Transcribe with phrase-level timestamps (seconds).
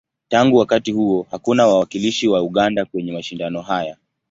[0.29, 3.97] Tangu wakati huo, hakuna wawakilishi wa Uganda kwenye mashindano haya.